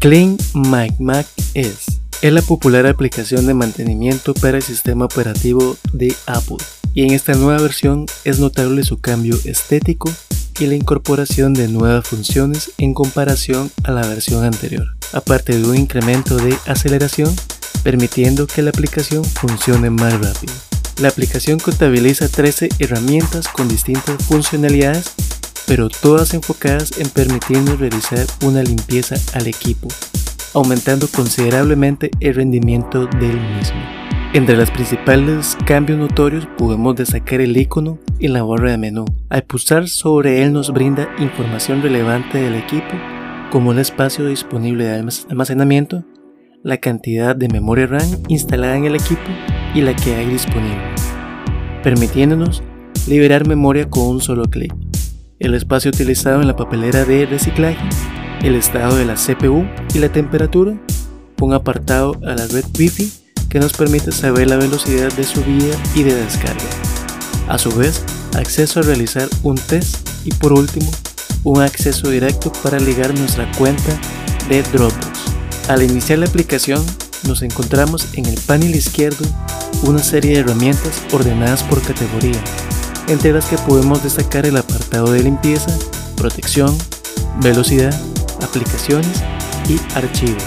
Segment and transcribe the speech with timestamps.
[0.00, 6.16] Clean My Mac es, es la popular aplicación de mantenimiento para el sistema operativo de
[6.24, 6.56] Apple
[6.94, 10.10] y en esta nueva versión es notable su cambio estético
[10.58, 15.76] y la incorporación de nuevas funciones en comparación a la versión anterior, aparte de un
[15.76, 17.30] incremento de aceleración
[17.82, 20.54] permitiendo que la aplicación funcione más rápido.
[20.98, 25.12] La aplicación contabiliza 13 herramientas con distintas funcionalidades
[25.70, 29.86] pero todas enfocadas en permitirnos realizar una limpieza al equipo,
[30.52, 33.78] aumentando considerablemente el rendimiento del mismo.
[34.34, 39.04] Entre los principales cambios notorios podemos destacar el icono en la barra de menú.
[39.28, 42.96] Al pulsar sobre él nos brinda información relevante del equipo,
[43.52, 46.04] como el espacio disponible de almacenamiento,
[46.64, 49.30] la cantidad de memoria RAM instalada en el equipo
[49.72, 50.82] y la que hay disponible,
[51.84, 52.60] permitiéndonos
[53.06, 54.74] liberar memoria con un solo clic
[55.40, 57.88] el espacio utilizado en la papelera de reciclaje,
[58.42, 60.78] el estado de la CPU y la temperatura,
[61.40, 63.10] un apartado a la red Wi-Fi
[63.48, 66.68] que nos permite saber la velocidad de subida y de descarga.
[67.48, 68.04] A su vez,
[68.36, 70.90] acceso a realizar un test y por último,
[71.42, 73.98] un acceso directo para ligar nuestra cuenta
[74.50, 75.68] de Dropbox.
[75.68, 76.84] Al iniciar la aplicación,
[77.26, 79.24] nos encontramos en el panel izquierdo
[79.84, 82.40] una serie de herramientas ordenadas por categoría
[83.08, 85.76] entre las que podemos destacar el apartado de limpieza,
[86.16, 86.76] protección,
[87.42, 87.94] velocidad,
[88.42, 89.22] aplicaciones
[89.68, 90.42] y archivos,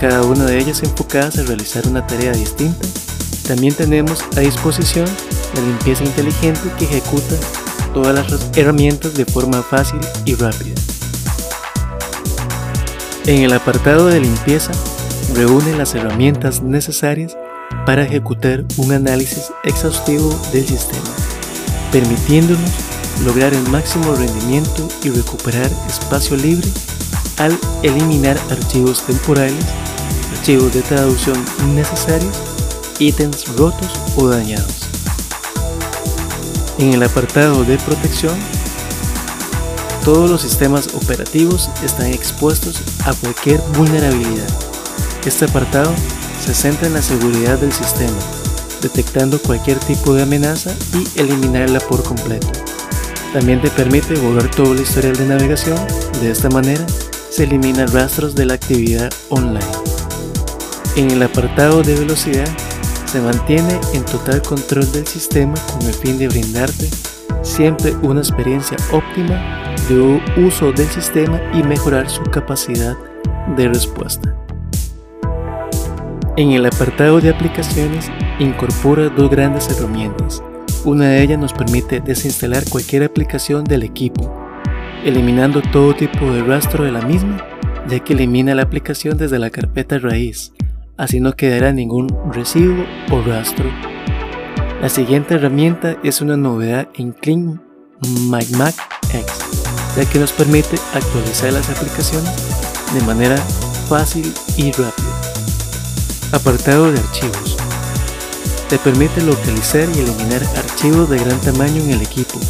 [0.00, 2.86] cada una de ellas enfocadas a realizar una tarea distinta.
[3.46, 5.06] También tenemos a disposición
[5.54, 7.36] la limpieza inteligente que ejecuta
[7.92, 10.74] todas las herramientas de forma fácil y rápida.
[13.26, 14.72] En el apartado de limpieza,
[15.34, 17.36] reúne las herramientas necesarias
[17.86, 21.31] para ejecutar un análisis exhaustivo del sistema
[21.92, 22.70] permitiéndonos
[23.24, 26.68] lograr el máximo rendimiento y recuperar espacio libre
[27.38, 29.64] al eliminar archivos temporales,
[30.36, 32.36] archivos de traducción innecesarios,
[32.98, 34.88] ítems rotos o dañados.
[36.78, 38.36] En el apartado de protección,
[40.04, 44.48] todos los sistemas operativos están expuestos a cualquier vulnerabilidad.
[45.24, 45.92] Este apartado
[46.44, 48.16] se centra en la seguridad del sistema,
[48.82, 52.48] detectando cualquier tipo de amenaza y eliminarla por completo.
[53.32, 55.78] También te permite borrar todo el historial de navegación,
[56.20, 56.84] de esta manera
[57.30, 59.64] se eliminan rastros de la actividad online.
[60.96, 62.48] En el apartado de velocidad,
[63.06, 66.90] se mantiene en total control del sistema con el fin de brindarte
[67.42, 72.96] siempre una experiencia óptima de uso del sistema y mejorar su capacidad
[73.56, 74.41] de respuesta.
[76.34, 80.42] En el apartado de aplicaciones incorpora dos grandes herramientas.
[80.82, 84.32] Una de ellas nos permite desinstalar cualquier aplicación del equipo,
[85.04, 87.36] eliminando todo tipo de rastro de la misma,
[87.86, 90.54] ya que elimina la aplicación desde la carpeta raíz,
[90.96, 93.66] así no quedará ningún residuo o rastro.
[94.80, 97.62] La siguiente herramienta es una novedad en Clean
[98.30, 98.74] My Mac
[99.12, 99.26] X,
[99.96, 102.32] ya que nos permite actualizar las aplicaciones
[102.94, 103.36] de manera
[103.86, 105.21] fácil y rápida.
[106.32, 107.58] Apartado de archivos.
[108.70, 112.40] Te permite localizar y eliminar archivos de gran tamaño en el equipo.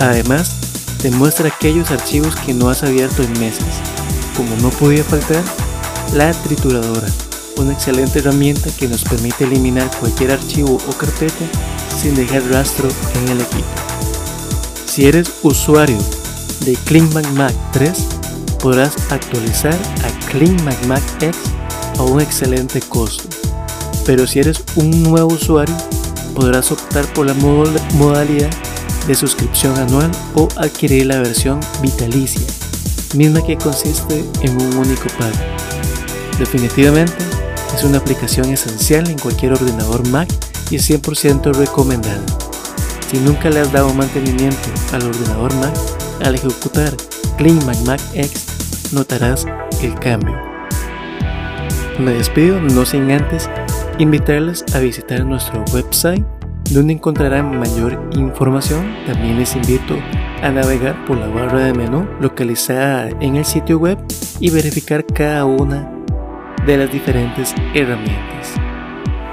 [0.00, 0.56] Además,
[1.02, 3.66] te muestra aquellos archivos que no has abierto en meses.
[4.34, 5.42] Como no podía faltar,
[6.14, 7.06] la trituradora,
[7.58, 11.44] una excelente herramienta que nos permite eliminar cualquier archivo o carpeta
[12.00, 13.68] sin dejar rastro en el equipo.
[14.86, 15.98] Si eres usuario
[16.60, 18.06] de CleanMac 3,
[18.60, 21.53] podrás actualizar a CleanMac X
[21.98, 23.24] a un excelente costo.
[24.06, 25.74] Pero si eres un nuevo usuario,
[26.34, 28.50] podrás optar por la modalidad
[29.06, 32.46] de suscripción anual o adquirir la versión vitalicia,
[33.14, 35.36] misma que consiste en un único pago.
[36.38, 37.14] Definitivamente
[37.74, 40.28] es una aplicación esencial en cualquier ordenador Mac
[40.70, 42.24] y es 100% recomendada.
[43.10, 45.74] Si nunca le has dado mantenimiento al ordenador Mac,
[46.24, 46.94] al ejecutar
[47.36, 49.44] Clean Mac Mac X notarás
[49.82, 50.43] el cambio.
[51.98, 53.48] Me despido no sin antes
[53.98, 56.24] invitarles a visitar nuestro website
[56.72, 58.94] donde encontrarán mayor información.
[59.06, 59.94] También les invito
[60.42, 63.98] a navegar por la barra de menú localizada en el sitio web
[64.40, 65.90] y verificar cada una
[66.66, 68.54] de las diferentes herramientas.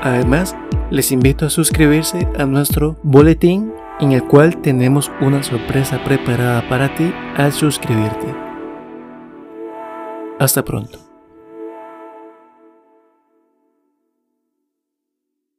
[0.03, 0.55] Además,
[0.91, 6.93] les invito a suscribirse a nuestro boletín en el cual tenemos una sorpresa preparada para
[6.95, 8.35] ti al suscribirte.
[10.39, 11.10] Hasta pronto.